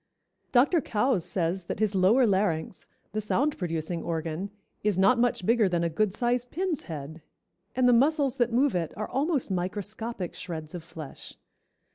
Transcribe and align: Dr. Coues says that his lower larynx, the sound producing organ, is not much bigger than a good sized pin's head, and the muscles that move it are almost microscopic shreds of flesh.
Dr. 0.51 0.81
Coues 0.81 1.23
says 1.23 1.65
that 1.65 1.77
his 1.77 1.93
lower 1.93 2.25
larynx, 2.25 2.87
the 3.11 3.21
sound 3.21 3.55
producing 3.59 4.01
organ, 4.01 4.49
is 4.83 4.97
not 4.97 5.19
much 5.19 5.45
bigger 5.45 5.69
than 5.69 5.83
a 5.83 5.91
good 5.91 6.11
sized 6.11 6.49
pin's 6.49 6.81
head, 6.89 7.21
and 7.75 7.87
the 7.87 7.93
muscles 7.93 8.37
that 8.37 8.51
move 8.51 8.73
it 8.73 8.95
are 8.97 9.07
almost 9.07 9.51
microscopic 9.51 10.33
shreds 10.33 10.73
of 10.73 10.83
flesh. 10.83 11.35